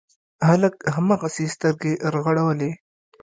[0.47, 2.71] هلک هماغسې سترګې رغړولې.